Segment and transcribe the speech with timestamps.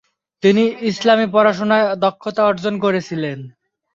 [0.43, 3.39] তিনি ইসলামী পড়াশুনায় দক্ষতা অর্জন করেছিলেন।